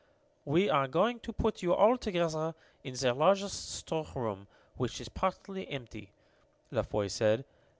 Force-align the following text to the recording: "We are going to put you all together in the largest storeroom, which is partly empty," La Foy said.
"We 0.45 0.67
are 0.67 0.87
going 0.87 1.19
to 1.19 1.31
put 1.31 1.61
you 1.61 1.75
all 1.75 1.95
together 1.95 2.55
in 2.83 2.95
the 2.95 3.13
largest 3.13 3.69
storeroom, 3.69 4.47
which 4.75 4.99
is 4.99 5.09
partly 5.09 5.69
empty," 5.69 6.09
La 6.71 6.81
Foy 6.81 7.05
said. 7.07 7.45